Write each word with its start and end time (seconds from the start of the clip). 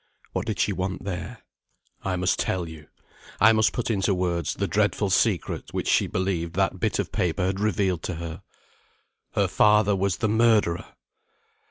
What 0.33 0.47
did 0.47 0.57
she 0.57 0.73
want 0.73 1.03
there? 1.03 1.43
I 2.03 2.15
must 2.15 2.39
tell 2.39 2.67
you; 2.67 2.87
I 3.39 3.53
must 3.53 3.71
put 3.71 3.91
into 3.91 4.15
words 4.15 4.55
the 4.55 4.65
dreadful 4.65 5.11
secret 5.11 5.71
which 5.75 5.87
she 5.87 6.07
believed 6.07 6.55
that 6.55 6.79
bit 6.79 6.97
of 6.97 7.11
paper 7.11 7.45
had 7.45 7.59
revealed 7.59 8.01
to 8.05 8.15
her. 8.15 8.41
Her 9.33 9.47
father 9.47 9.95
was 9.95 10.17
the 10.17 10.27
murderer! 10.27 10.95